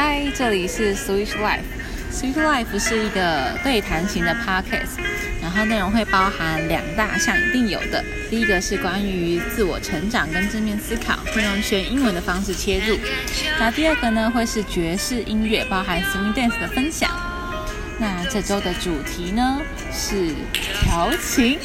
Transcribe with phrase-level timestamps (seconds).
[0.00, 1.64] 嗨，这里是 Switch Life。
[2.12, 5.00] Switch Life 是一个对谈型的 podcast，
[5.42, 8.04] 然后内容会包含两大项，一定有的。
[8.30, 12.96] 第一个是关于自我成长跟正面思考，会用全英文的方式切入。
[13.58, 17.10] 那第二个呢，会是爵士音乐，包含 swing dance 的分享。
[17.98, 19.60] 那这周的主题呢
[19.92, 20.32] 是
[20.80, 21.58] 调情，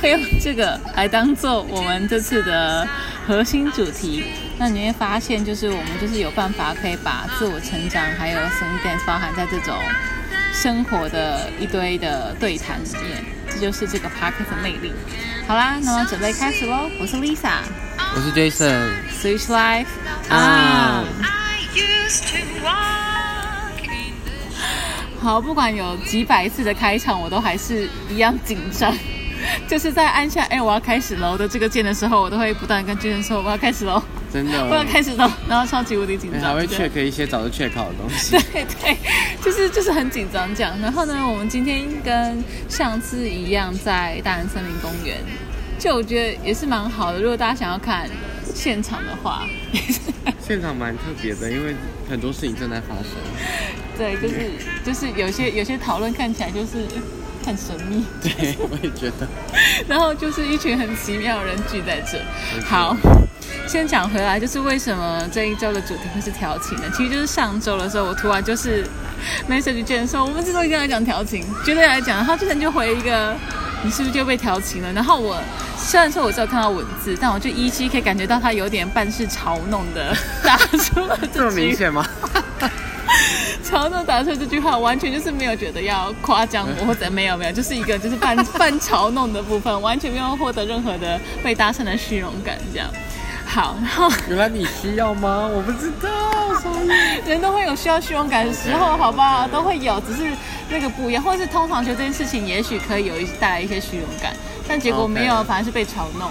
[0.00, 2.88] 会用这个来当做我们这次的
[3.26, 4.24] 核心主题。
[4.56, 9.76] 那你会发现，就是我们就是有办法可以把自我成长还有 swing dance 包含在这种
[10.52, 14.92] 生活的一堆的对谈里面，这就是这个 p a r k 的魅力。
[15.46, 16.88] 好啦，那么准备开始喽！
[17.00, 17.58] 我是 Lisa，
[18.14, 18.92] 我是 Jason。
[19.20, 19.86] Switch Life
[20.30, 21.04] 啊啊。
[25.20, 28.96] 好，不管有几百次的开场，我都还是一样紧张。
[29.68, 34.02] 就是在按下“哎、我要开始喽”的这个键的时候，我都会不断地跟巨人说：“我要开始喽，
[34.34, 38.36] 真的，我要开始喽。”然后超级无敌紧张，你还会对 check 一些早就 check 好的东西。
[38.52, 38.96] 对对，
[39.40, 40.76] 就是就是很紧张这样。
[40.82, 45.18] 然后呢，我们今天跟上次一样在大安森林公园，
[45.78, 47.20] 就我觉得也是蛮好的。
[47.20, 48.10] 如果大家想要看
[48.52, 49.46] 现场的话，
[50.44, 51.76] 现场蛮特别的，因为
[52.10, 53.04] 很多事情正在发生。
[53.96, 54.50] 对，就是
[54.84, 56.84] 就是有些有些讨论看起来就是
[57.46, 59.28] 很神秘， 对，我也觉得。
[59.86, 62.18] 然后就是一群很奇妙的人聚在这。
[62.64, 62.96] 好，
[63.66, 66.84] 先讲回来，就是为什么这一周的主题会是调情呢？
[66.94, 68.86] 其实就是上周的时候，我突然就是
[69.48, 73.34] message 见说，我们这周一定要讲调情，绝对来讲，然后之前就回一个，
[73.82, 74.92] 你是不是就被调情了？
[74.92, 75.40] 然后我
[75.76, 82.06] 虽然说我只有看到文字，但我就依稀可以感觉到他有点半是嘲弄的打出了这句这么明显吗？
[83.64, 92.88] 嘲弄打出这句话，完全就是没有觉得要夸奖我或者没有没有，就是一个就是半半嘲弄的部分，完全没有获得任何的被搭讪的虚荣感，这样。
[93.54, 95.48] 好，然后 原来你需要吗？
[95.54, 96.10] 我不知道。
[97.24, 99.46] 人都会有需要虚荣感的时候，好不好？
[99.46, 100.24] 都会有，只是
[100.68, 104.34] 那个不一样，或者是通常觉得这件事情也许可以有一带来一些虚荣感，
[104.66, 106.28] 但结果没有反而是被嘲弄，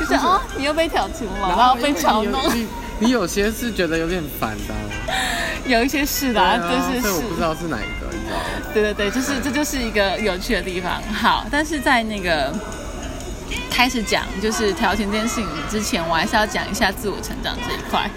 [0.00, 2.66] 就是啊、你又被挑情了，然后被嘲弄，你
[2.98, 5.14] 你有些是觉得有点烦的啊，
[5.66, 7.40] 有一些是的、对啊，就是所以我不知。
[7.40, 8.44] 道是哪一个，你知道吗？
[8.74, 11.00] 对对对，就是这就是一个有趣的地方。
[11.12, 12.52] 好，但是在那个
[13.76, 18.10] 开始讲就是调情这件事情之前，我还是要讲一下自我成长这一块。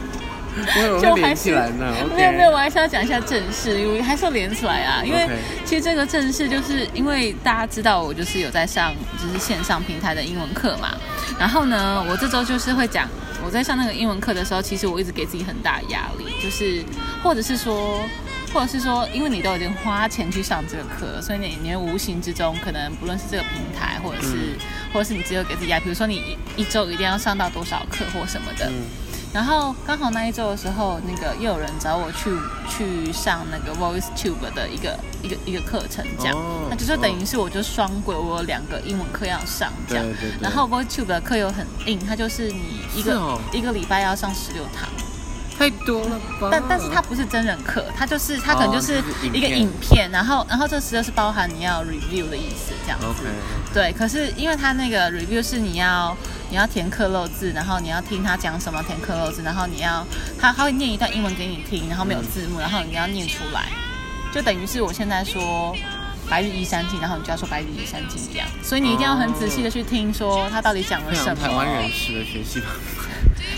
[1.02, 1.94] 就还是起来呢。
[2.06, 5.04] OK 没有没有，我还是要讲一下正事，因为还是要连起来啊。
[5.04, 5.28] 因为
[5.66, 10.96] 其实这个正事，就是因为大家知道我就是有在上就是线上平台的英文课嘛。
[11.38, 13.06] 然后呢，我这周就是会讲
[13.46, 16.82] 我在上那个英文课的时候，其实我一直给自己很大压力，就是
[17.22, 18.02] 或者是说。
[18.54, 24.60] 或者是说，因为你都已经花钱去上这个课了，所以你你无形之中，可能不论是这个平台，或者是、嗯。
[24.92, 26.16] 或者是你只有给自己压，比如说你
[26.56, 28.88] 一一周一定要上到多少课或什么的，嗯，
[29.32, 32.36] 然后刚好那一周的时候，那个又有人找我去
[32.68, 40.04] 去上那个 Voice Tube 的一个一个一个课程，这样，哦那就是等于是我就双轨，我有两个英文课要上这样。
[40.04, 40.42] 对对对。
[40.42, 43.40] 然后 Voice Tube 的课又很硬，它就是你一个、哦。
[43.54, 44.90] 一个礼拜要上十六堂，
[45.60, 46.48] 太多了吧？
[46.50, 49.04] 但但是它不是真人课，它就是它可能就是
[49.34, 52.98] 一个影片，然后然后这十六是包含你要 review 的意思这样
[53.74, 56.16] 对，可是因为他那个 review 是你要
[56.50, 60.08] 你要填课漏字，然后你要听他讲什么填课漏字，然后你要
[60.40, 63.68] 他他会念一段英文给你听，然后没有字幕，然后你要念出来，
[64.34, 65.76] 就等于是我现在说
[66.30, 71.36] 白日依山尽，然后你就要说白日依山尽这样，所以你一定要很仔细的去听，说他到底讲了什么。
[71.36, 73.09] 台湾人士的学习方法。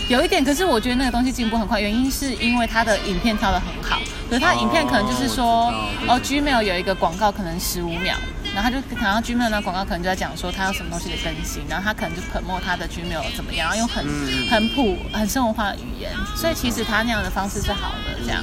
[0.08, 8.16] 有一点，可是我觉得那个东西进步很快，原因是因为他的影片挑的很好，可是他影片可能就是说，哦哦，Gmail 有一个广告可能十五秒，
[8.54, 14.48] 然后他就然后 Gmail 那广告可能就在讲说他有什么东西的更新，然后他可能就 promote 他的 Gmail 怎么样，然后用很、嗯。
[14.50, 18.42] 很普很生活化的语言，所以其实他那样的方式是好的，这样，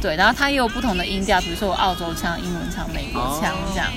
[0.00, 3.70] 对，然后他也有不同的音调，比如说我澳洲腔、英文腔、美国腔哦。
[3.72, 3.88] 这样。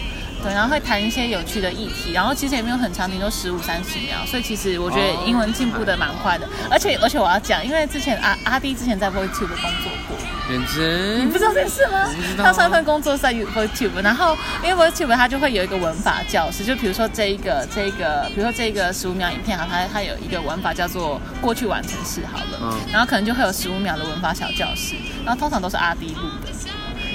[0.44, 10.18] 对，然后会谈一些有趣的议题，然后其实也没有很长，顶多十五三十秒，所以其实我觉得英文进步的蛮快的，而且而且我要讲，因为之前阿阿弟之前在 VoiceTube 工作过，
[10.50, 12.06] 认真你不知道这件事吗
[12.38, 22.80] 他上一份工作是在 VoiceTube，然后因为 VoiceTube 它就会有一个文法教室，就比如说这一个这一个，比如说这个十五秒影片哈，它它有一个文法叫做过去完成式好了，嗯。
[22.92, 24.96] 然后可能就会有十五秒的文法小教室，
[25.26, 26.43] 然后通常都是阿弟录的。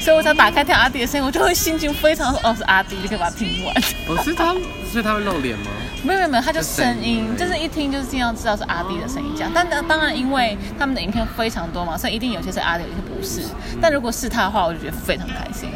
[0.01, 3.75] 所以我想打开听阿弟的声音，我就会心情非常哦是阿弟，就可以把它听完。
[4.07, 4.53] 不是他，
[4.91, 5.71] 所以他会露脸吗？
[6.03, 9.51] 没有没有没有，他就就声声音音，就是一听就是尽量知道是阿弟的声音这样。
[9.55, 13.49] 但当当然，因为他们的影片非常多嘛，所以一定有些是阿弟，有些不是。
[13.81, 15.69] 但如果是他的话，我就觉得非常开心。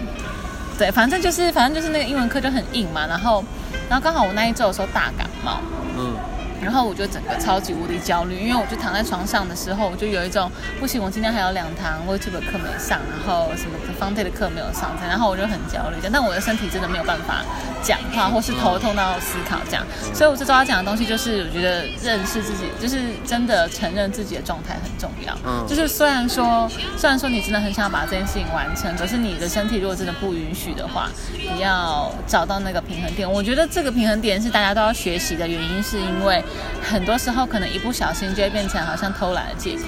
[0.78, 3.44] 对，反正就是反正就是那个英文课就很硬嘛，然后
[3.88, 5.60] 然后刚好我那一周的时候大感冒，
[5.98, 6.14] 嗯，
[6.62, 10.50] 然后我就整个超级无敌焦虑，因为我就躺在床上的时候，我就有一种
[10.81, 17.44] 不行，我今天还有两堂 YouTube 课没上，然后什么方 day 的课没有上，然后我就很焦虑，但我的身体真的没有办法
[17.82, 25.37] 讲话，或是头痛到思考这样，所以我这周要讲的东西就是，我觉得认识自己，就是真的承认自己的状态很重要。
[25.44, 31.09] 嗯就是虽然说，虽然说你真的很想把这件事情完成，可是你的身体如果真的不允许的话，
[31.55, 33.31] 你要找到那个平衡点。
[33.31, 36.43] 我觉得这个平衡点是大家都要学习的原因，是因为
[36.82, 39.82] 很多时候可能一不小心就会变成好像偷懒的借口。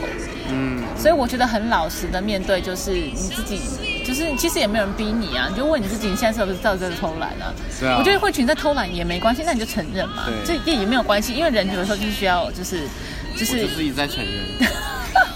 [0.50, 3.61] 嗯，所以我觉得很老实的面对，就是你自己，
[4.06, 7.52] 就是其实也没有人逼你啊，你就问你自己，你现在是不是到底在偷懒啊？
[7.81, 12.81] 对啊我觉得会群在偷懒也没关系，那你就承认嘛，这对也也没有关系，因为人有的时候就是需要，就是
[13.34, 14.69] 就我就是是一直在承认，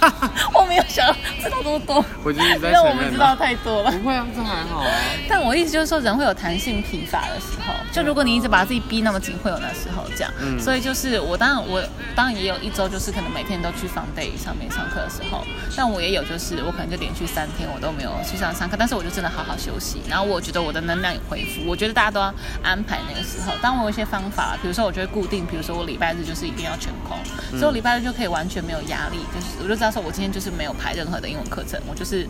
[0.54, 3.36] 我没有想到知道这么多，我就是一直在让我承认们知道啊。
[3.36, 3.90] 太多了。
[3.90, 4.90] 不会啊，这还好啊。
[5.28, 7.74] 但我意思就是说，人会有弹性疲乏的时候。
[7.92, 10.32] 就如果你一直把自己逼那么紧，会有那时候这样。
[10.40, 11.82] 嗯所以就是我当然我
[12.14, 15.44] 当然也有一周就是可能每天都去放 day 上面上课的时候，
[15.76, 21.62] 但我也有就是我可能就连续三天我都没有去上上课，但是我就真的好好休息，然后我觉得我的能量有恢复。
[21.66, 22.32] 我觉得大家都要
[22.62, 23.52] 安排那个时候。
[23.62, 27.16] 当我有一些方法，比如说我就会固定，比如说我礼拜日就是一定要全空，
[27.50, 32.26] 所以我礼拜日就可以完全没有压力，就是我就知道说我今天就是没有排任何的英文课程，我就是。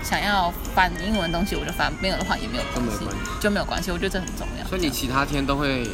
[0.00, 3.04] 想要翻英文的东西，我就翻；没有的话也没有关系
[3.40, 3.90] 就没有关系。
[3.90, 4.66] 我觉得这很重要。
[4.66, 5.90] 所以你其他天都会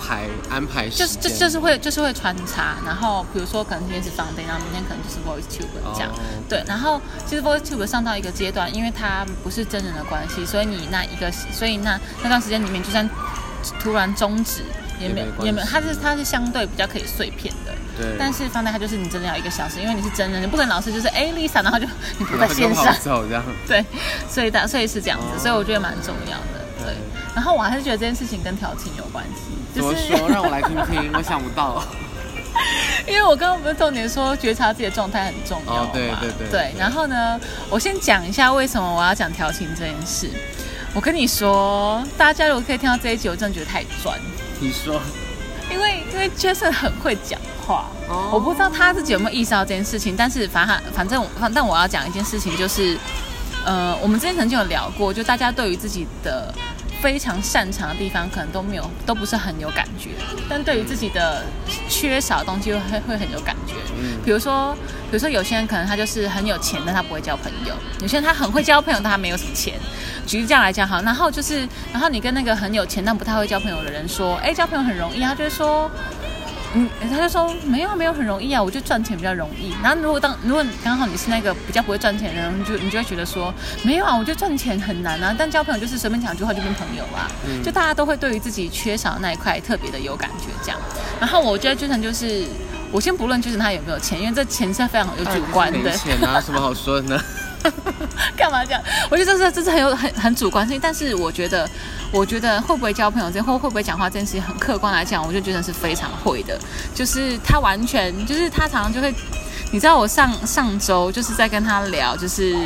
[0.00, 6.10] 排安排时就是就，就是会就是会穿插，然后比如说可能今天是 n day，然后明天可能就是 Voice Tube 这样。
[6.10, 6.16] 哦
[6.48, 13.06] 对，然后其实 Voice Tube 上到一个阶段，因为它不是真人的关系，所以你那一个，所以那那段时间里面，就算
[13.80, 14.62] 突然终止，
[15.02, 17.72] 也没也没它是它是相对比较可以碎片的。
[17.96, 21.86] 对，但是放在它就是你真的要一个小时，因为你是真人，你不可能老师就是哎 Lisa，然后就
[22.18, 23.44] 你不在线上，走这样。
[23.68, 23.84] 对，
[24.28, 26.64] 所以大所以是这样子，哦所以我觉得蛮重要的。
[26.78, 26.94] 对对，
[27.34, 30.28] 然后我还是觉得这件事情跟调情有关系，怎么就是说？
[30.32, 31.82] 让我来听听，我想不到。
[33.06, 36.74] 因为我刚刚不是重点说觉察自己的状态很重要嘛哦对对对对。
[36.78, 37.40] 然后呢，
[37.70, 40.28] 我先讲一下为什么我要讲调情这件事。
[40.94, 44.18] 我跟你说，大家如果可以听到这一集，我真的觉得太赚，
[44.62, 45.00] 你说，
[45.68, 47.86] 因为因为 Jason 很会讲话。
[48.08, 52.96] 哦我不知道他自己有没有意识到这件事情，但是反正反正反但我要讲一件事情，就是
[53.64, 56.54] 呃，我们之前曾经有聊过，就大家对于自己的
[57.02, 60.10] 非常擅长的地方，可能都没有都不是很有感觉，
[60.48, 61.44] 但对于自己的
[61.88, 63.74] 缺少的东西会会很有感觉。
[64.00, 64.72] 嗯比如说，
[65.10, 69.74] 比如说有些人可能他就是很有钱，但他不会交朋友；有些人他很会交朋友，但他没有什么钱。
[70.26, 75.90] 举例这样来讲好，然后就是，然后你跟那个很有钱但不太会交朋友的人说，哎，交朋友很容易，他就会说。
[76.74, 79.74] 嗯，他就说没有啊没有很容易啊，我觉得赚钱比较容易。
[79.82, 83.52] 然后如果当如果刚好你是那个比较不会赚钱的人，你就你就会觉得说
[83.82, 87.30] 没有啊，我觉得赚钱很难啊，但交朋友就是随便讲一句话就变朋友啊。
[87.62, 90.80] 就大家都会对于自己缺少的那一块特别的有感觉这样。
[91.20, 92.44] 然后我觉得 Jason 就是，
[92.90, 95.90] 我先不论 Jason 他有没有钱，因为这钱是非常有主观的没。
[95.92, 97.22] 钱啊，什么好说的呢？
[98.36, 98.82] 干嘛这样？
[99.10, 101.68] 我觉得这是这是很有很很主观性，但是我觉得，
[102.10, 106.58] 我觉得会不会交朋友这件，或会不会讲话这件事情，很客观来讲，我就觉得是非常会的。
[106.94, 109.14] 就是他完全就是他常常就会，
[109.70, 112.56] 你知道我上上周就是在跟他聊，就是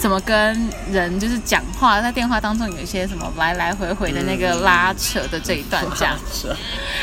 [0.00, 6.16] 怎么跟人就是讲话，在电话当中有一些什么来来回回的那个拉扯的这一段这样。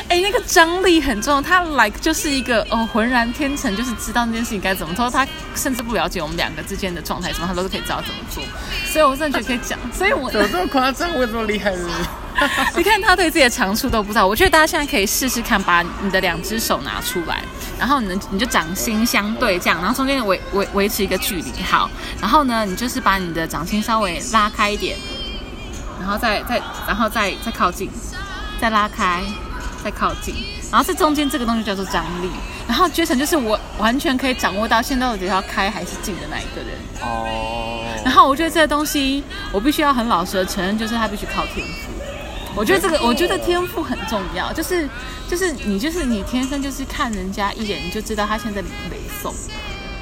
[0.10, 5.08] 哎， 那个张力很重，他 like 就是一个哦浑然天成，就是知道那件事情该怎么做。
[5.10, 8.44] 他甚至不了解我们两个之间的状态什么，他都是可以知道怎么做。
[8.92, 9.78] 所以我真的觉得可以讲。
[9.94, 11.14] 所以我怎么这么夸张？
[11.14, 11.96] 我有这么厉害是不是？
[12.76, 14.26] 你看他对自己的长处都不知道。
[14.26, 17.42] 我觉得大家现在可以试试看，把你的两只手拿出来，
[17.80, 21.90] 然后你你就掌心相对这样，然后中间维维维持一个距离，好。
[22.22, 24.98] 然后呢，你就是把你的掌心稍微拉开一点，
[26.00, 27.90] 然后再再然后再再靠近，
[28.62, 29.22] 再拉开，
[29.84, 30.36] 再靠近。
[30.70, 32.30] 然后这中间这个东西叫做张力，
[32.68, 36.78] 然后 Jason 就是我完全可以掌握到现在到底要开还是进的那一个人。
[37.02, 41.87] 哦，然后我觉得这个东西，我必须要很老实的承认，就是他必须靠天赋。
[42.58, 44.90] 我觉得这个，我觉得天赋很重要，就是
[45.30, 49.32] 就是你就是你天生就是看人家一眼你就知道他现在没送，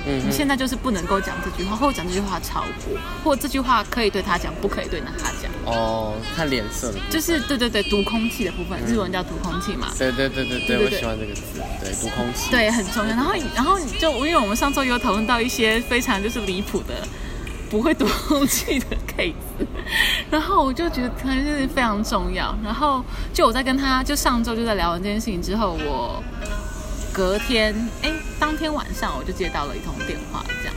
[0.07, 9.91] 嗯你现在就是不能够讲这句话，或者讲这句话超过，或者这句话可以对他讲，不可以对他讲，哦，看脸色的，就是对对对，读空气的部分，日文叫读空气嘛。
[9.97, 10.85] 对对对对对，对对对。
[10.85, 11.41] 我喜欢这个词，
[11.81, 13.09] 对，读空气，对，很重要。
[13.09, 16.93] 然后，然后你就因为我们上周有讨论到一些非常就是离谱的
[17.75, 18.85] 不会读空气的
[19.17, 19.33] case，
[20.31, 22.57] 然后我就觉得可能就是非常重要。
[22.63, 23.03] 然后
[23.33, 26.23] 就我在跟他就上周就在聊完这件事情之后，我
[27.11, 30.75] 隔天哎当天晚上我就接到了一通电话，这样。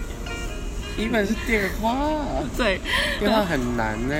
[0.96, 1.94] 一本是电话，
[2.56, 2.80] 对
[3.20, 4.14] 电话很难呢，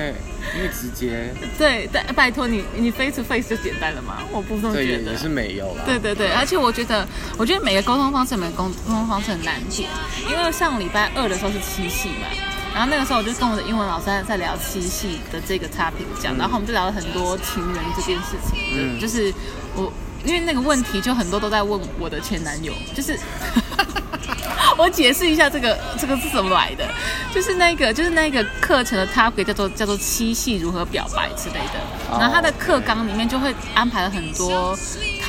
[0.55, 4.19] 因为直接，对，但拜托你，你 face to face 就简单了嘛？
[4.31, 5.17] 我不这么对，觉得也也。
[5.17, 5.83] 是没有啦。
[5.85, 7.05] 对对对，而且我觉得，
[7.37, 9.87] 我觉得每个沟通方式，每个沟沟通方式很难解。
[10.31, 12.27] 因为上礼拜二的时候是七夕嘛，
[12.73, 18.99] 然后那个时候我就跟我的英文老师在在聊七夕的这个 topic 讲，然后我们就聊了很多情人这件事情，嗯。
[18.99, 19.33] 就是
[19.75, 19.91] 我
[20.23, 23.19] 因为那个问题就很多都在问我的前男友，就是。
[24.77, 26.87] 我解释一下这个这个是怎么来的，
[27.33, 32.17] 就是那个就是那个课程的 topic 叫做叫做七夕如何表白之类的，哦。
[32.17, 34.77] 然后他的课纲里面就会安排了很多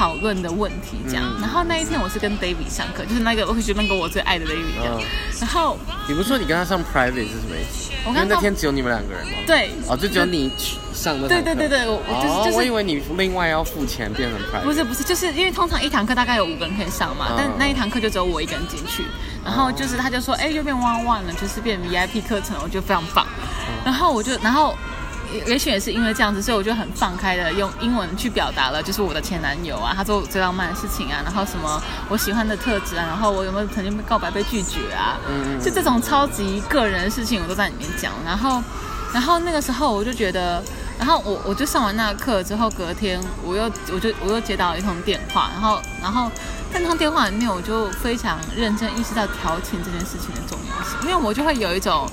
[0.00, 5.04] 讨论的问题这样，嗯然后那一天我是跟 David 上课，就是那个我会觉得那个我最爱的 David 这样，嗯
[5.40, 5.76] 然后
[6.09, 7.90] 你不是说你跟他上 private 是什么意思？
[8.07, 9.33] 我跟他那天只有你们两个人吗？
[9.47, 14.64] 对哦，就只有你去上那堂课对对对对我我就是哦就是我以为你另外要付钱变成 private。
[14.64, 19.04] 不是不是，就是因为通常一堂课大概有五个人可以上嘛，嗯但那一堂课就只有我一个人进去。
[19.45, 23.26] 然后就是他就说，哎，又变 one one 了，就是变 VIP 课程，我觉得非常棒。
[23.85, 24.75] 然后我就，然后
[25.32, 38.12] 也也许也是因为这样子，所以我就很放开的用英文去表达了，就是我的前男友啊，他做我最浪漫的事情啊，然后什么我喜欢的特质啊，然后我有没有曾经被告白被拒绝啊，嗯嗯就这种超级个人的事情我都在里面讲。
[38.25, 38.62] 然后，
[39.12, 40.62] 然后那个时候我就觉得。
[41.00, 46.30] 然后我我就上完那个课之后，隔天我又我就我又接到一通电话，然后然后
[46.70, 52.06] 在那通电话里面，我就非常认真意识到调情这件事情的重要性，因为我就会有一种，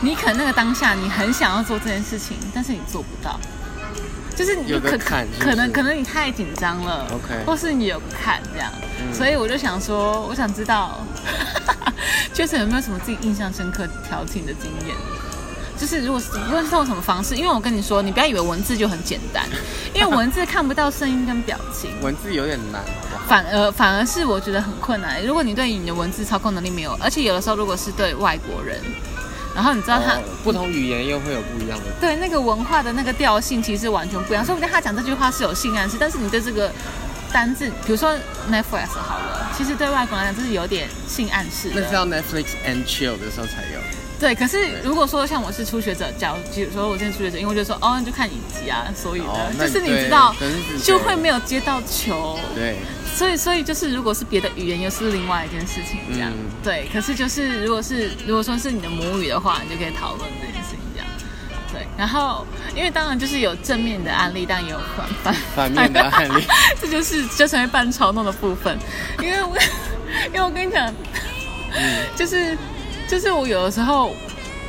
[0.00, 3.38] 你可能那个当下你很想要做这件事情，但是你做不到，
[4.34, 9.12] 就是你有个可可能可能你太紧张了 OK 或是你有个坎这样，嗯。
[9.14, 11.00] 所以我就想说，我想知道，
[12.32, 14.96] 确实有没有什么自己印象深刻调情的经验？
[15.78, 19.46] 就是如果是无论是用什么方式，因为我跟你说，你不要以为文字就很简单，
[19.94, 23.24] 因为文字看不到声音跟表情，文字有点难，好不好？
[23.26, 25.24] 反而反而是我觉得很困难。
[25.24, 28.78] 如果你对你的文字操控能力没有，而且有的时候如果是对外国人，
[29.60, 31.84] 然后你知道他、哦不同语言又会有不一样的。
[32.00, 34.42] 对那个文化的那个调性其实完全不一样。
[34.42, 36.72] 说不定他讲这句话是有性暗示，但是你对这个
[37.30, 38.10] 单字，比如说
[38.50, 41.82] Netflix 好了，其实对外国人来讲这是有点性暗示的。
[41.82, 43.99] 那是要 Netflix and chill 的时候才有。
[44.20, 50.34] 对，可是如果说像我是初学者，假如比如说我现在初学者，因为我就说哦，你就看影集啊，所以呢，哦就是你知道
[50.84, 52.76] 就会没有接到球，对，
[53.16, 56.50] 所以所以就是如果是别的语言，又是另外一件事情，这样、嗯。
[56.62, 56.86] 对。
[56.92, 61.08] 可是就是如果是如果说是你的母语的话，你就可以讨论这件事情，这样。
[61.72, 61.86] 对。
[61.96, 62.46] 然后
[62.76, 66.44] 因为当然就是有正面的案例，但也有反反反面的案例，
[66.78, 68.78] 这就是就成为半嘲弄的部分，
[69.22, 69.56] 因为我
[70.28, 70.86] 因为我跟你讲，
[71.72, 72.04] 嗯。
[72.14, 72.56] 就是
[73.10, 74.14] 就是我有的时候。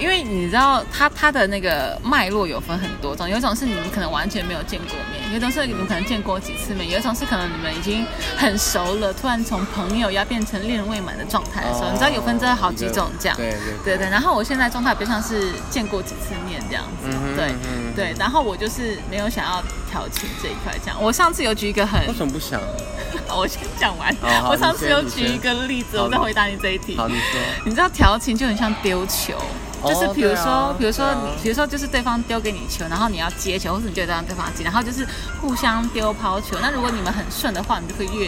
[0.01, 8.03] 因为你知道，它它的那个脉络有分很多种，有一种是你们可能完全没有见过面，有一种是你们可能见过几次面，有一种是可能你们已经
[8.35, 13.37] 很熟了，突然从朋友要变成恋人未满的状态的时候，哦你知道有分这好几种这样。
[13.37, 20.97] 对对对对，然后我现在状态比较像是见过几次面这样子，对、嗯对，然后我就是没有想要调情这一块这样。
[20.99, 22.59] 我上次有举一个很为什么不想？
[23.37, 24.13] 我先讲完。
[24.49, 26.97] 我上次有举一个例子，我再回答你这一题。
[26.97, 27.39] 好，你说。
[27.65, 29.37] 你知道调情就很像丢球，
[29.83, 31.05] 就是比如说，比如说，
[31.41, 35.07] 比如说就是对方丢给你球，然后你要接球，或者你就让对方接，然后就是
[35.41, 36.57] 互相丢抛球。
[36.61, 38.27] 那如果你们很顺的话，你就会越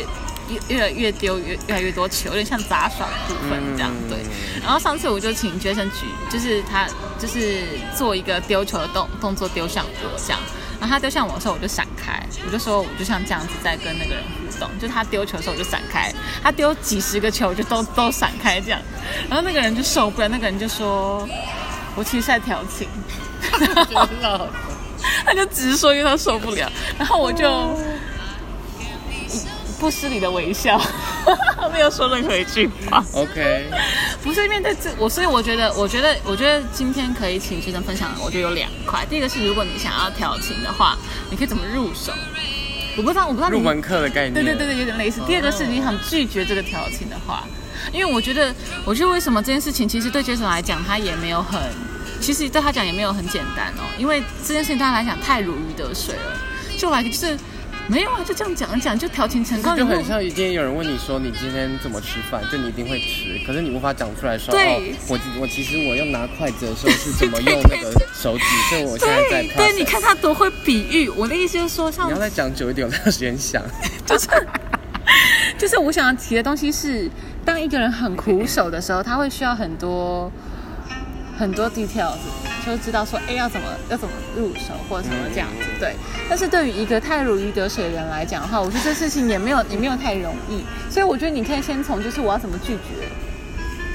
[0.50, 4.20] 越越来越丢越越来越多球，有点像杂耍的部分这样嗯对。
[4.62, 6.88] 然后上次我就请学生举，就是他
[7.20, 7.62] 就是
[7.96, 10.40] 做一个丢球的动动作丢向我这样。
[10.84, 16.14] 然后他丢向我的时候，我就闪开，我就说我就像这样子在跟那个人互动，就他丢球的时候我就闪开，
[16.44, 18.82] 他丢几十个球我就都都闪开这样，
[19.30, 21.26] 然后那个人就受不了，那个人就说，
[21.96, 22.86] 我其实在调情，
[25.26, 27.80] 他就直说，因为他受不了，然后我就
[29.84, 30.80] 不失礼的微笑，
[31.74, 33.04] 没有说任何一句话。
[33.12, 33.70] OK，
[34.24, 39.06] 不是面对这我，所以我觉得，我觉得，我觉得今天可以请学生分享，我觉得有两块。
[39.10, 40.98] 第一个是，如果你想要调情的话，
[41.30, 42.14] 你可以怎么入手？
[42.96, 44.34] 我不知道，我不知道你入门课的概念。
[44.34, 45.20] 对对对对，有点类似。
[45.28, 47.44] 第二个是你想拒绝这个调情的话，
[47.92, 51.60] 因为我觉得，我觉得为什么这件事情其实对 Jason 来讲，他也没有很，
[52.22, 56.40] 其实对他讲也没有很简单哦，因为这件事情对他来讲太如鱼得水了，
[56.78, 57.38] 就来就是
[57.88, 71.10] 没有啊，就这样讲一讲就调情成功，就很像今天有人问你说你今天怎么吃饭，就你一定会吃，可是你无法讲出来说对哦，我我其实我用拿筷子的时候是怎么用那个手指，所以我现在在 对对，你看他多会比喻。
[71.10, 73.62] 我的意思就是说，像你要再讲久一点，我才有时间想。
[74.06, 74.28] 就是
[75.60, 77.10] 就是我想要提的东西是，
[77.44, 80.32] 当一个人很苦手的时候，他会需要很多
[81.38, 82.18] 很多 details，
[82.66, 85.96] 就知道说，哎，要怎么要怎么入手或者什么这样子，对。
[86.30, 93.08] 但是对于一个太如鱼得水的人来讲的话，我觉得这事情也没有也没有太容易，所以我觉得你可以先从就是我要怎么拒绝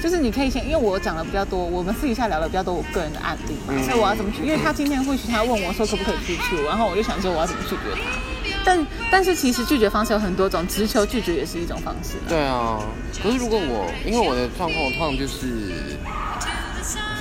[0.01, 4.43] 就是你可以先，因为我讲的比较多，我们私底下聊的比较多我个人的案例嘛，嗯所以我要怎么去？
[4.45, 8.17] 因为他今天或许他问我说可不可以去处，然后我就想说我要怎么拒绝他。
[8.63, 12.15] 但但是其实拒绝方式有很多种，直球拒绝也是一种方式。
[12.29, 12.79] 对啊，
[13.21, 16.18] 可是如果我因为我的状况，我通常就是，我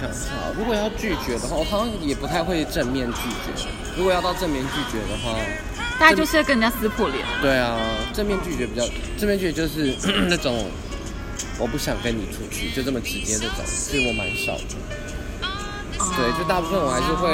[0.00, 3.68] 想一下啊，如果要拒绝的话，我好像也不太会正面拒绝。
[3.96, 5.36] 如果要到正面拒绝的话，
[5.98, 7.24] 大概就是要跟人家撕破脸。
[7.42, 7.76] 对啊，
[8.12, 8.86] 正面拒绝比较，
[9.18, 9.94] 正面拒绝就是
[10.30, 10.70] 那种
[11.58, 14.76] 我不想跟你出去，就这么直接这种，其实我蛮少的。
[16.16, 17.28] 对，就大部分我还是会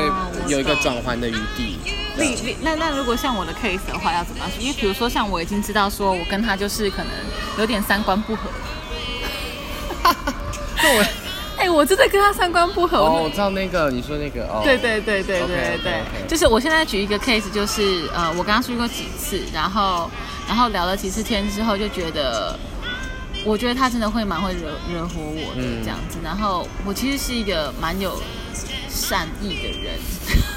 [0.50, 1.78] 有一个转换的余地。
[2.16, 4.48] 这样例例那那如果像我的 case 的话，要怎么样？
[4.58, 7.12] 因为比如说像我已经知道说我跟他就是可能
[7.58, 8.48] 有点三观不合。
[10.82, 11.10] 那我哎、
[11.74, 12.98] 我真的跟他三观不合。
[12.98, 20.10] 哦，我知道那个你说那个哦，对对对对对对，就是我现在举一个 case，就是呃，我跟他出去过几次，然后
[20.46, 22.58] 然后聊了几次天之后，就觉得，
[23.44, 26.18] 我觉得他真的会蛮会惹惹火我的嗯这样子。
[26.22, 28.20] 然后我其实是一个蛮有
[28.88, 29.98] 善意的人。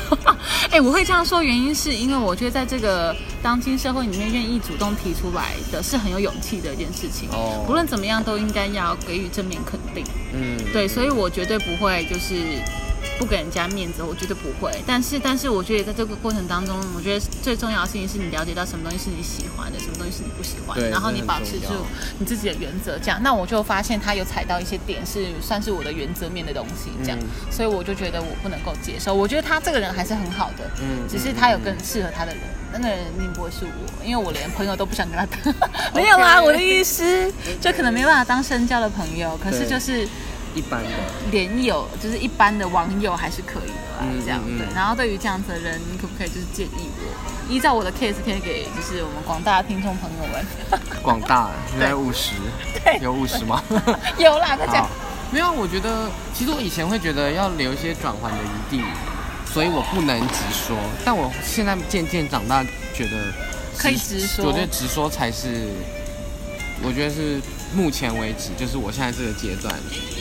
[0.71, 7.29] 哎、我会这样说，原因是因为我觉得在这个当今社会里面，愿意主动提出来的是很有勇气的一件事情。
[7.31, 10.03] 哦不论怎么样，都应该要给予正面肯定。
[10.33, 12.61] 嗯，对，所以我绝对不会就是
[13.17, 14.71] 不给人家面子，我觉得不会。
[14.85, 21.73] 但是，但是我觉得在这个过程当中，我觉得最重要的事情是你了解到什么东西是你喜欢的，什么东西是你不喜欢然后你保持住
[22.19, 22.97] 你自己的原则。
[22.99, 29.13] 这样，那我就发现他有踩到一些点，是算是我的原则面的东西，这样，嗯所以我就觉得我不能够接受。
[29.13, 32.41] 我觉得他这个人还是很好的，嗯只是他有更适合他的人。
[32.69, 35.55] 那个人一定不会是我，因为我连朋友都不想跟他当。
[35.95, 37.31] 没有啦，我的意思
[37.61, 40.07] 就可能没办法当深交的朋友，可是就是
[40.57, 40.89] 一般的。
[41.31, 44.67] 连友，就是一般的网友还是可以的啦，嗯这样嗯嗯对。
[44.75, 50.45] 然后对于这样子的人，你可不可以就是建议我，依照我的 case 可以给就是我们广大的听众朋友们，
[51.03, 52.33] 广大应该务实，
[53.01, 53.63] 有务实吗？
[54.17, 54.85] 有啦， 大家，
[55.31, 58.83] 没有，我觉得其实我以前会觉得要留一些转换的余地，
[59.45, 60.75] 所以我不能直说。
[61.05, 63.33] 但我现在渐渐长大，觉得
[63.77, 65.69] 可以直说我觉得直说才是，
[66.83, 67.39] 我觉得是
[67.75, 69.73] 目前为止，就是我现在这个阶段，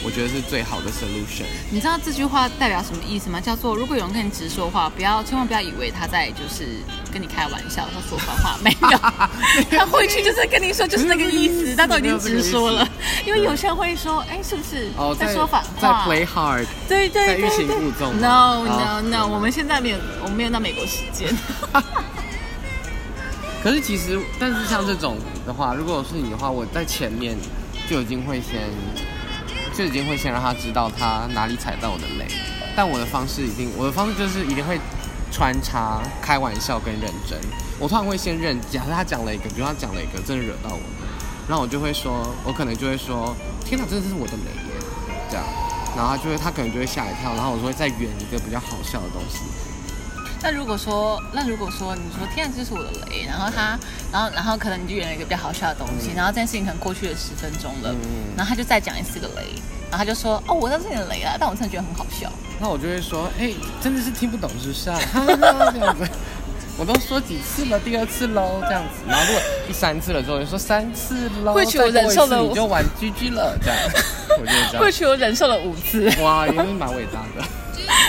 [0.04, 1.44] 我觉得是最好的 solution。
[1.70, 3.40] 你知道这句话代表什么意思吗？
[3.40, 6.80] 叫做如果有人跟你直说话，不要千万不要以为他在就是
[7.12, 8.98] 跟你开玩笑他说反话，没有，
[9.78, 12.86] 他回去就是跟你说就是那个意思， 他都已经直说了。
[13.24, 21.28] 因为有些人会说，哎，是不是哦，在说反在话？play hard，对对对在欲擒对故纵 No no no，我们现在没有，我们没有到美国时间。
[23.66, 27.36] 可是其实，但是像这种的话，如果是你的话，我在前面
[27.90, 28.70] 就已经会先，
[29.74, 32.28] 就已经会先让他知道他哪里踩到我的雷。
[32.76, 34.78] 但我的方式一定，我的方式就是一定会
[35.32, 37.36] 穿插开玩笑跟认真。
[37.80, 41.10] 我通常会先认，假设他讲了一个，比如他讲了一个真的惹到我的，
[41.48, 44.78] 然后我就会说，我可能就会说，天哪，真的是我的雷耶，
[45.28, 45.44] 这样。
[45.96, 49.40] 然后他就会，他可能就会吓一跳，然后我就会再圆一个比较好笑的东西。
[50.46, 53.76] 那如果说，那如果说你说天然，这是我的雷，然后他，
[54.12, 59.42] 然后然后可能你就演了一个比较好笑的东西，然后这件事情可能过去了十分钟了，嗯然后他就再讲一次个雷，
[59.90, 62.30] 然后他就说哦，我知道是你的雷啦，但我真的觉得很好笑。
[62.60, 63.50] 那我就会说，哎、
[63.82, 64.96] 真的是听不懂是不是啊？
[65.12, 66.08] 哈哈哈这样子，
[66.78, 69.02] 我都说几次了，第二次喽，这样子。
[69.08, 73.76] 然后如果第三次了之后，就说三次喽，过去我忍受了你就玩 GG 了，这样。
[74.38, 74.78] 我就这样。
[74.78, 77.44] 过去我忍受了五次，哇，也是蛮伟大的。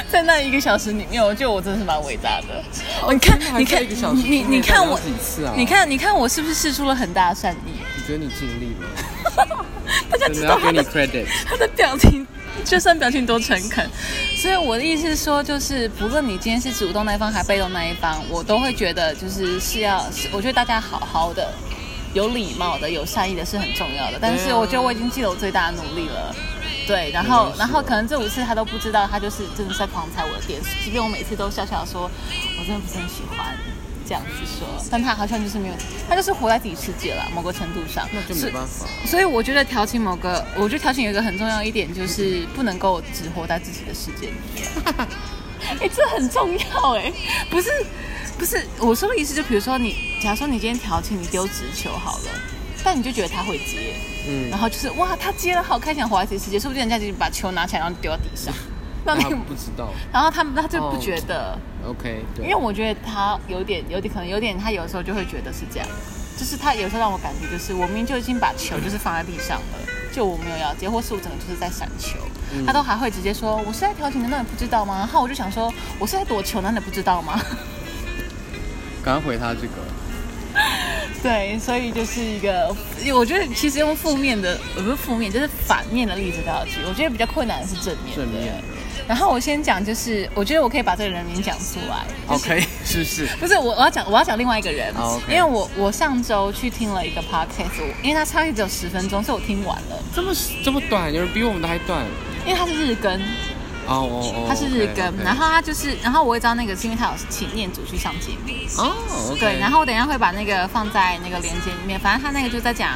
[0.10, 2.64] 在那一个小时里面，我觉得我真的是蛮伟大的。
[3.02, 5.54] 哦，你看，你看，你你看我几次啊？
[5.56, 7.80] 你，看，你看我是不是试出了很大的善意？
[7.96, 8.88] 你觉得你尽力了？
[10.10, 11.26] 大家知道他的 credit。
[11.46, 12.26] 他的表情，
[12.64, 13.90] 就算表情多诚恳，
[14.38, 21.54] 所以我的意思是说，就是不论你今天是主动那一方还被动那一方，我都会觉得就是是要，是我觉得大家好好的、
[22.14, 24.18] 有礼貌的、有善意的是很重要的。
[24.22, 26.36] 但是我觉得我已经尽了我最大的努力了。
[26.88, 32.10] 对，然后然后可能这五次他都不知道，他就是真的是在狂踩我的点，即便我每次都笑笑说，
[32.60, 33.56] 我真的不是很喜欢
[34.08, 35.74] 这样子说，但他好像就是没有，
[36.08, 38.86] 他就是活在自己世界了，某个程度上，那就没办法。
[39.06, 44.66] 所以我觉得调情某个，我觉得调情有一个很重要一点，就是不能够只活在自己的世界里面。
[45.82, 47.12] 哎、这很重要哎，
[47.50, 47.70] 不是
[48.38, 52.32] 不是，我说的意思就比如说你，假如说你今天调情，你丢直球好了，
[52.84, 53.96] 但你就觉得他会接，
[54.28, 58.54] 嗯然后就是哇，他接了，好开心，活在自己世界，说不定人家就把球拿起来然后丢到地上，
[59.06, 59.90] 那你，不知道。
[60.12, 61.58] 然后他们他就不觉得。
[61.86, 62.44] OK，对。
[62.46, 65.88] 因为我觉得他有点有点可能有点，他有时候就会觉得是这样，
[66.38, 69.80] 就是他有时候让我感觉就是我明明就已经把球就是放在地上了，
[70.12, 72.18] 就我没有要接，或是我整个就是在闪球，
[72.54, 74.98] 嗯他都还会直接说我是在调情的，那你不知道吗？
[74.98, 77.40] 然后我就想说我是在躲球，那你不知道吗？
[79.04, 79.74] 赶快回他这个。
[81.28, 82.74] 对，所以就是一个，
[83.14, 86.78] 我觉得其实用负面的，不是负面，就是反面的例子都要举。
[86.88, 88.16] 我觉得比较困难的是正面。
[88.16, 88.54] 正面。
[89.06, 92.06] 然后我先讲，就是我觉得我可以把这个人名讲出来。
[92.28, 93.26] OK，是是。
[93.42, 100.02] 不是我我要讲我要讲另外一个人，OK 因为我我上周去听了一个 podcast，我因为它差异只有十分钟，所以我听完了。
[100.16, 102.06] 这么这么短，有人比我们的还短。
[102.46, 103.22] 因为它是日更，
[103.88, 104.46] 哦哦哦。
[104.48, 108.54] 它是日更然后他就是，然后我也知道那个是因为他有请念祖去上节目。
[108.78, 109.36] 哦。
[109.40, 112.90] 对，然后我等一下会把那个放在那个链接里面，反正他那个就在讲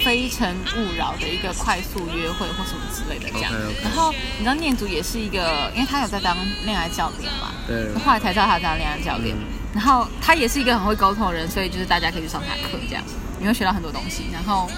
[0.04, 3.52] 《非诚勿扰》的一个快速约会或什么之类的这样。
[3.82, 7.92] 然后你知道念祖也是一个，因为他有在当恋爱教练嘛，对。
[8.04, 9.34] 后来才知道他有当恋爱教练。
[9.34, 13.02] 嗯然后他也是一个很会沟通的人，所以就是大家可以去上他的课，这样
[13.40, 14.22] 你会学到很多东西。
[14.32, 14.70] 然后，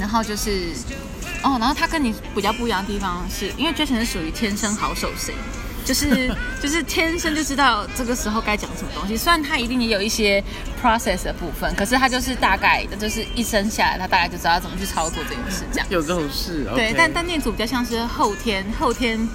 [0.00, 0.72] 然后就是
[1.44, 5.34] 哦，然后他跟你比较不一样的地方是，因为 Jason 是属于天生好手型。
[5.84, 10.42] 就是 就是天生就知道这个时候该讲什么东西，虽然他一定也有一些
[10.82, 15.86] process 的部分，可是他就是大概的，就是一生下来他大概就知道怎么去操作这件事，这样。
[15.90, 16.64] 有这种事。
[16.74, 19.28] 对 OK，但但念祖比较像是后天后天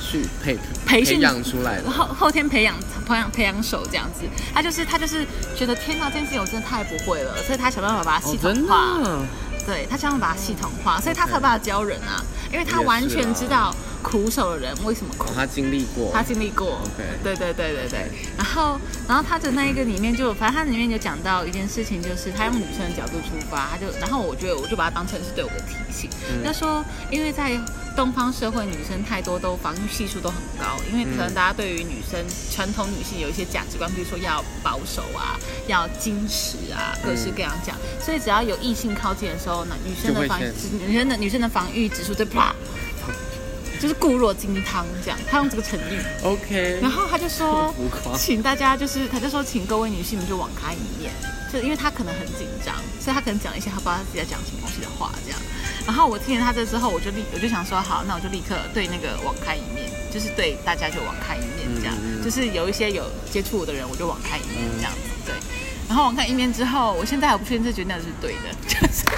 [0.00, 1.90] 去培培训养出来的。
[1.90, 4.20] 后后天培养培养培养手这样子，
[4.54, 5.26] 他就是他就是
[5.56, 9.02] 觉得天呐，这件事情我真的太不会了，所以他想办法把它系统化。
[9.02, 9.22] 的。
[9.66, 15.32] 对他想办法把它系统化，所以他害怕教人啊，因为他完全知道苦手的人为什么苦哦，。
[15.34, 16.10] 他经历过。
[16.12, 16.80] 他经历过
[17.22, 18.10] 对对对对对。
[18.36, 18.78] 然后，
[19.08, 26.10] 然后他的那一个里面就，反正他里面就讲到一件事情，就是他用女生的角度出发，他就，然后我觉得我就把它当成是对我的提醒。
[26.30, 27.58] 嗯他说，因为在
[27.96, 37.74] 东方社会，女生太多都防御系数都很高，因为可能大家对于女生传统女性有一些价值观，比如说要保守啊，要矜持啊，各式各样讲。
[38.00, 40.40] 所以只要有异性靠近的时候，那女生的防
[40.86, 42.54] 女生的女生的防御指数就啪。
[43.80, 46.78] 就是固若金汤这样，他用这个成语，OK。
[46.80, 47.74] 然后他就说
[48.16, 51.12] 请大家就是，他就说，请各位女性们就网开一面，
[51.52, 55.38] 就因为他可能很紧张，所以他可能讲一些他不知道他自己在讲什么东西的话这样。
[55.86, 65.34] 然后我听了他这之后，我就立我就想说，好，那我就立刻对那个网开一面，就是对大家就网开一面这样，就是有一些有接触我的人，我就网开一面这样子，对。
[65.88, 69.04] 然后网开一面之后，我现在还不确定这决定是对的，就是。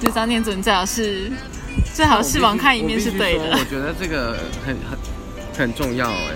[0.00, 1.28] 就张念祖，你最好是
[1.94, 4.98] 最好是网开一面是对的我觉得这个很很
[5.56, 6.34] 很重要哎。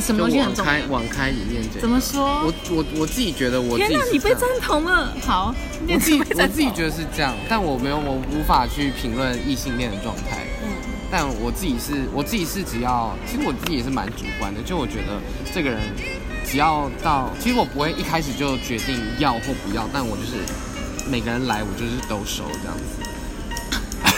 [0.00, 0.86] 什么东西很重要网开？
[0.88, 2.54] 网开一面这个怎么说我？
[2.70, 5.12] 我我自己觉得我自天哪，你被赞同了。
[5.20, 5.54] 好，
[5.86, 10.46] 我自己我自己觉得是这样，但我没有我无法去评论异性恋的状态。
[10.64, 10.70] 嗯，
[11.10, 15.20] 但我自己是，我自己是只要，其实我自己也是蛮主观的，就我觉得
[15.52, 15.78] 这个人
[16.46, 20.40] 只要到，其实我不会一开始就决定要或不要，但我就是
[21.06, 23.11] 每个人来我就是都收这样子。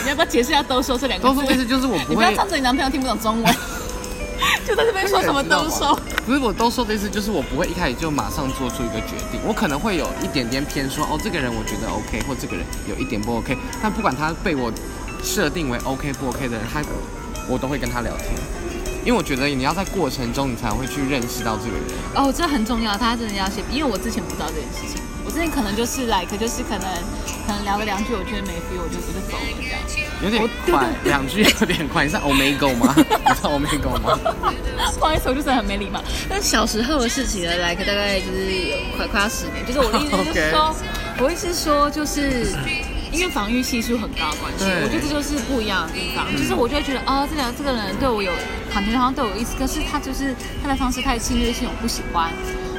[0.05, 1.35] 你要不要解释一下“兜售”这两个字？
[1.35, 3.55] 都收的意思就是我不会，你不要仗着你男朋友听不懂中文，
[4.65, 5.97] 就在这边说什么兜售。
[6.25, 14.71] 不是我都收的意思，就是我不会一开始就马上做出一个决定，我可能会有一点点偏说，哦，这个人我觉得 OK，或这个人有一点不 OK，但不管他被我
[15.23, 16.83] 设定为 OK 不 OK 的人，他
[17.49, 18.29] 我都会跟他聊天，
[19.03, 21.85] 因为我觉得你要在过程中你才会去认识到这个人。
[22.15, 26.87] 哦，这很重要，大家真的要写，因为我之前不知道这件事情，我之前可能就是 like 就是可能
[27.47, 29.79] 可能聊了两句，我觉得没 feel，我就我就走了这样。
[30.23, 32.05] 有点快两句有点快。
[32.05, 32.93] 你是 Omega 吗？
[32.95, 34.17] 你是 Omega 吗？
[34.99, 36.01] 不好意思，我就是很没礼貌。
[36.29, 40.75] 但小时候的事情呢，like 大概就是有快快要十年，就是我的意思就是说
[41.19, 42.55] 我意思是说就是。
[43.11, 46.27] 因为防御系数很高的关系，我觉得这就是不一样的地方。
[46.35, 48.29] 就是我就会觉得，哦，这个这个人对我有
[48.73, 52.33] 感觉，好像对我有意思，可是他就是他的方式太侵略性，我不喜欢。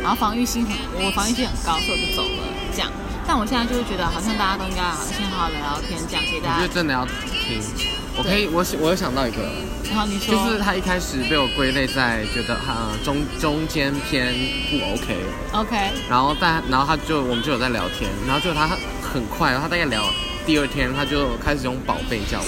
[0.07, 0.73] 然后防御心很，
[1.05, 2.47] 我防御心很高，所以我就走了。
[2.73, 2.89] 这样，
[3.27, 6.61] 但我现在就是觉得，好像大家都应该好先好好聊聊天，这样给我大家。
[6.61, 7.59] 觉得真的要听。
[8.17, 9.43] 我可以，我我有想到一个，
[9.91, 14.33] 然后你说，就是他一开始被我归类在觉得哈中中间偏
[14.71, 20.05] 不 OK，OK，然后但然后他就我们就有在聊天，然后就他很快，他大概聊
[20.47, 22.47] 第二天他就开始用宝贝叫我。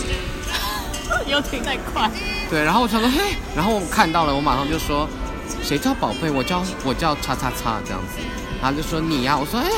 [1.27, 2.09] 又停太快。
[2.49, 5.09] 对，然后我想说，嘿，然后我看到了，我马上就说，
[5.63, 6.31] 谁叫宝贝？
[6.31, 8.19] 我叫我叫叉叉叉这样子，
[8.61, 9.69] 然后就说你呀、我说，哎，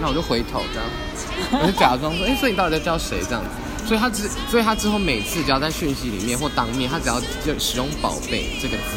[0.00, 0.88] 那我就回头这样，
[1.62, 3.50] 我就假装说，哎，所以你到底在叫谁这样子？
[3.86, 8.94] 所以他之，所以他之后每次只要在讯息里面或当面，他只要就使用“宝贝”这个字，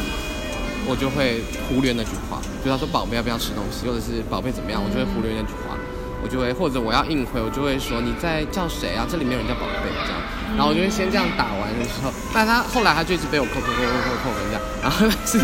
[0.86, 2.40] 我就会忽略那句话。
[2.64, 5.74] 就他说“宝贝要不要吃东西”，或者是“宝贝怎么样”，我就会忽略那句话。
[6.22, 9.04] 我就会或者我要硬回，我就会说你在叫谁啊？
[9.06, 10.16] 这里没有人叫宝贝这样。
[10.56, 15.36] 然后我就会先这样打完的时候，但他后来他就一直被我扣扣扣扣扣扣这样，然后是，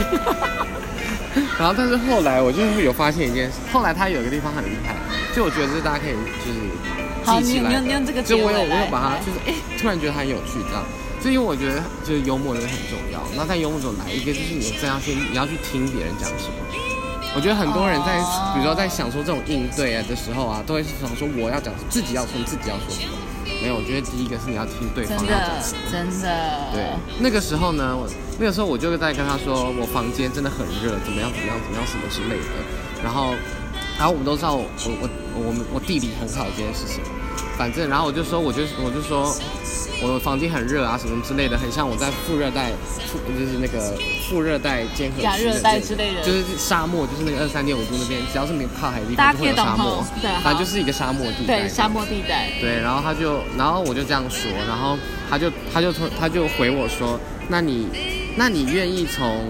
[1.58, 4.96] 然后但是后来我就会有发现一件事，后来他有一个地方很厉害，
[5.34, 6.14] 就我觉得这大家可以
[6.44, 10.82] 就是，记起来你你用你用这个就我有我有把它就是哎、突然觉得它很有趣这样，
[11.22, 13.20] 就因为我觉得就是幽默真的很重要。
[13.36, 14.10] 那在幽默怎么来？
[14.10, 16.58] 一个就是你真要先你要去听别人讲什么，
[17.36, 23.14] 我觉得很多人在，哦比如说在想说这种应对啊的时候啊，都会想说我要讲自己要说自己要说什么。
[23.62, 25.80] 没有，我觉得第一个是你要听对方真要讲的什么。
[25.92, 26.90] 真的，对，
[27.20, 28.08] 那个时候呢，我
[28.40, 33.04] 那个时候我就在跟他说，我房间真的很热，怎么样怎么样怎么样什么之类的。
[33.04, 33.34] 然后，
[33.98, 37.04] 然后我们都知道我我我我们我地理很好这件事情。
[37.58, 39.28] 反正，然后我就说，我就我就说，
[40.00, 42.72] 我房间很热啊，什么之类的，很像我在副热带，
[43.04, 43.92] 副就是那个
[44.26, 51.60] 副热带兼合区亚热带之类的就是沙漠，就是那个二三点五度那边，只要是没有靠海的地方就会有沙漠，对反正就是一个沙漠地带。
[51.60, 54.96] 对沙漠地带，对，然后他就，然后我就这样说，然后
[55.28, 57.88] 他就，他就他就回我说，那你，
[58.40, 59.44] 那你愿意从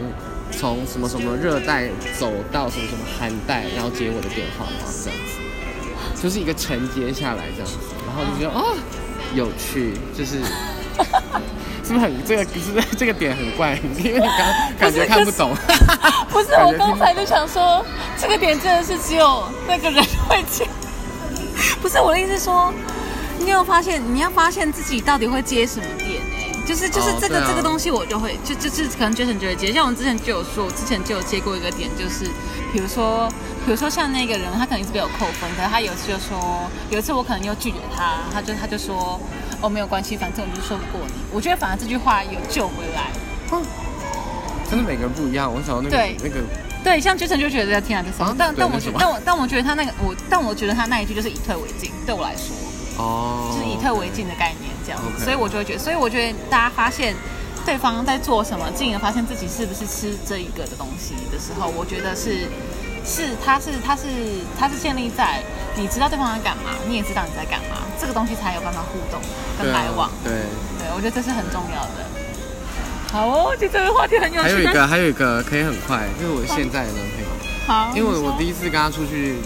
[0.51, 4.73] 从什么什么热带走到什么什么寒带，然后接我的电话吗？
[5.05, 8.77] 这样子，就是一个承接下来这样子，然后就觉得哦，
[9.33, 10.41] 有趣，就是。
[11.87, 13.79] 是不是很这个是不是这个点很怪？
[13.99, 15.55] 因为你刚感觉看不懂。
[16.29, 17.85] 不是我刚才就想说，
[18.21, 20.67] 这个点真的是只有那个人会接。
[21.81, 22.75] 不是我的意思说，
[23.39, 25.87] 你有发现你要发现自己到底会接什么
[26.71, 32.31] 就是就是这个、哦对啊这个东西我就会就就是可能 Jason 就会接，像我之前就有说，我之前就有接过一个点，就是
[32.73, 33.29] 比如说
[33.67, 39.19] 比如说像那个人，他可能一直被我扣分，可是他有一次就说，有一次我可能又拒绝他，他就他就说
[39.61, 41.15] 哦没有关系，反正我就说不过你。
[41.33, 43.11] 我觉得反而这句话有救回来。
[44.71, 46.37] 真的每个人不一样，我想到那个对那个
[46.85, 48.37] 对，像 Jason 就觉得天啊，这什么啊？
[48.39, 52.55] 但但我觉得，但我但我觉得他那个我，但我觉得他那一句就是以退为进，对我来说
[53.01, 57.17] 哦，就是以退为进的概念这样所以我就会觉得，所以我觉得大家发现
[57.65, 62.47] 对方在做什么，进而发现自己是不是吃这一个的东西的时候，我觉得是
[63.05, 64.05] 是他是他是
[64.59, 65.43] 他是建立在
[65.77, 69.21] 你知道对方在干嘛，你也知道你在干嘛，这个东西才有办法互动
[69.59, 70.11] 跟来往。
[70.23, 70.33] 对。
[70.81, 72.09] 对，我觉得这是很重要的。
[73.13, 77.29] 好哦，就这个话题很有还有一个，还有一个可以很快，就是我现在的男朋友，
[77.67, 79.37] 好，因为我第一次跟他出去，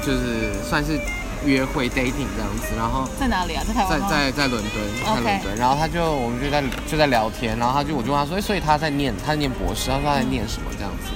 [0.00, 0.98] 就是算是
[1.44, 3.62] 约会 dating 这样子，然后在哪里啊？
[3.66, 4.00] 在台湾？
[4.02, 11.10] 在在在伦敦，在伦敦，然后他就我们就在就在聊天，然后他就我就问他说，诶所以他在念他在念博士，他说他在念什么这样子，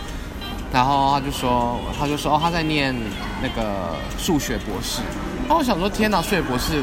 [0.72, 2.94] 然后他就说他就说哦他在念
[3.42, 5.02] 那个数学博士，
[5.46, 6.82] 然后我想说天哪，数学博士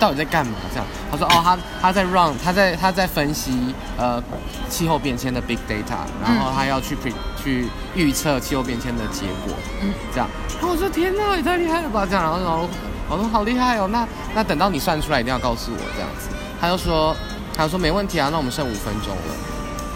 [0.00, 0.54] 到底在干嘛？
[0.72, 4.20] 这样，他说哦，他他在 run，他在他在分析呃
[4.68, 10.26] 气候变迁的 big data，然后他要去 pre 去预测气候变迁的结果，嗯这样。
[10.58, 12.04] 然后我说天哪，也太厉害了吧！
[12.04, 12.68] 这样，然后然后
[13.10, 16.28] 我说好厉害哦，那那等到你算出来一定要告诉我这样子。
[16.60, 17.14] 他就说
[17.54, 19.34] 他就说没问题啊，那我们剩五分钟了。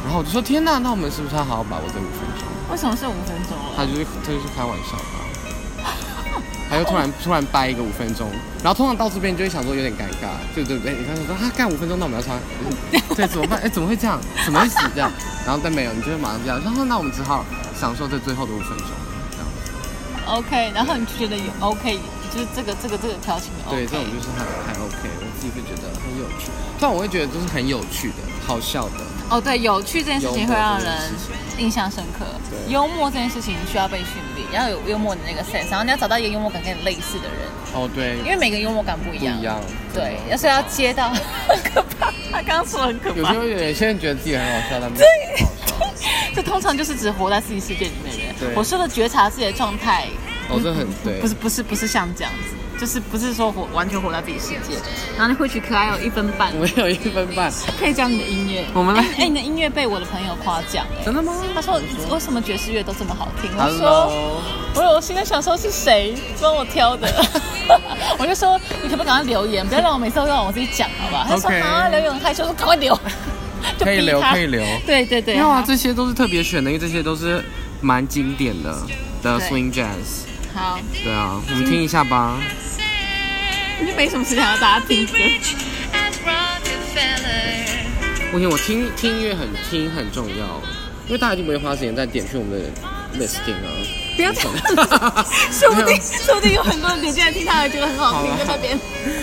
[0.05, 2.45] 然后我就说天哪，那我们是不是要好好把握这五分钟？
[2.71, 3.73] 为什么剩五分钟了？
[3.77, 5.24] 他就是他就是开玩笑的啊、
[6.71, 8.31] 他就突然突然掰一个五分钟，
[8.63, 12.39] 然后通常到这边就会想说有点尴尬，对对对，你看说他干五分钟，那我们要穿，
[13.15, 13.61] 对，怎么办？
[13.61, 14.19] 哎，怎么会这样？
[14.45, 15.11] 什么意思这样？
[15.45, 17.45] 然后但没有，你就会马上这样，然后那我们只好
[17.79, 18.89] 享受这最后的五分钟，
[19.31, 19.47] 这样。
[20.39, 21.99] OK，然后你就觉得有 OK，
[22.33, 23.53] 就是这个这个这个调情。
[23.69, 26.51] 对，这种就是还还 OK，我自己会觉得很有趣，
[26.81, 29.05] 但我会觉得就是很有趣的、好笑的。
[29.29, 31.13] 哦，对，有趣这件事情会让人
[31.59, 32.25] 印象深刻。
[32.69, 37.39] 幽默这件事情需要被训练，要有幽默的那个 sense，然后你要找到一个幽默感跟你类似的人，
[37.75, 39.35] 哦，对，因为每个幽默感不一样。
[39.37, 39.61] 不一样。
[39.93, 41.11] 对，要是要接到
[41.49, 43.33] 很可怕，他刚刚说很可怕有时。
[43.39, 45.05] 候有些人觉得自己很好笑，但没有。
[46.35, 48.35] 这通常就是只活在自己世界里面的人。
[48.41, 50.07] 对我说的觉察自己的状态，
[50.49, 51.21] 哦，这很对。
[51.21, 54.77] 不是不是不是像这样子，就是不是说活完全活在自己世界。
[55.17, 58.65] 然后你会去可爱有一分半我，们有一分半，可以讲你的音乐。
[58.75, 61.05] 我们来哎、哎你的音乐被我的朋友夸奖哎。
[61.05, 61.33] 真的吗？
[61.55, 63.51] 他说为什么爵士乐都这么好听？
[63.57, 64.33] 我说
[64.75, 67.09] 我有我心在想说是谁帮我挑的？
[68.19, 71.27] 我就说你可不可以赶快留言，不要让我每次都让我自己讲，好吧？
[71.29, 72.95] 他说 OK 啊，留言很害羞，说赶快留，
[73.79, 74.63] 就可以留，可以留。
[74.85, 77.43] 对对对，没有啊，好这些都是特别选的，因为这些都是
[77.81, 78.73] 蛮经典的
[79.23, 80.27] 的对 swing jazz。
[80.55, 82.41] 好，对啊，我们听一下吧。
[83.85, 85.15] 就没什么事情要大家听歌。
[88.31, 90.63] 不行我听听音乐很听很重要，
[91.07, 94.04] 因为大家已经不会花时间在点去我们的 listing 啊。
[94.17, 94.51] 不要这样，
[95.51, 98.79] 说不定说不定有很多人点进来听，他还觉得很好听，那边。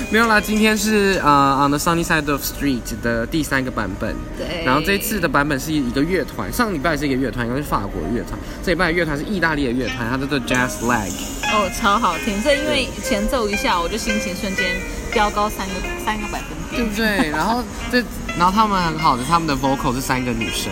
[0.09, 4.15] 没有啦，今天是呃 On the Sunny Side of Street 的第三个版本。
[4.37, 11.11] 对然后这次的版本是一个乐团，上礼拜是一个乐团，应该是法国乐团，这礼拜的乐团是意大利的乐团，它叫做 Jazz Lag。
[11.53, 12.41] 哦，超好听！
[12.43, 14.65] 这因为前奏一下，我就心情瞬间
[15.11, 15.73] 飙高三个
[16.05, 16.81] 三个百分点。
[16.81, 17.29] 对不对？
[17.29, 18.01] 然后这，
[18.37, 20.71] 然后他们很好的，他们的 vocal 是三个女生，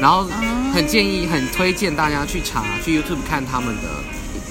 [0.00, 0.28] 然后
[0.72, 3.88] 很建议、很推荐大家去查去 YouTube 看他们的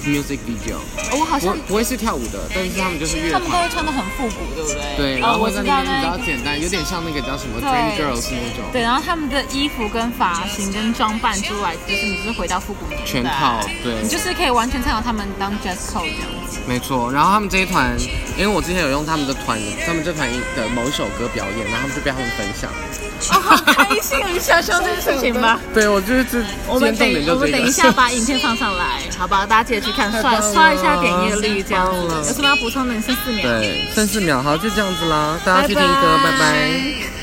[0.04, 0.76] music video，
[1.12, 3.56] 哦我好像不不会是跳舞的，但是他们就是乐他们都。
[3.58, 4.96] 会穿的很复古，对不对？
[4.96, 6.02] 对，然后会在那边比。
[6.02, 8.64] 较简单，有点像那个叫什么对 Dream Girls 那种。
[8.72, 16.39] 对，然后他们的衣服跟发型跟装扮出来，就是你就是回到复古年代，全套对你就是可以完全参考他们当 dress code 这样子。
[16.66, 17.96] 没错，然后他们这一团，
[18.36, 22.70] 因为我之前有用他们的团，他们这团的某一首歌表演，然后他们就被他们分享。
[23.32, 24.28] 哦，好开心哦！
[24.32, 25.60] 你想说这件事情吧。
[25.74, 29.44] 对，我就是这我们等我们等一下把影片放上来，好吧？
[29.44, 32.94] 大家记得去看，刷 刷一下点阅率这样有什么要补充的？
[32.94, 33.42] 你剩四秒。
[33.42, 37.19] 对，剩四秒，好，就这样子啦，大家去听歌，拜拜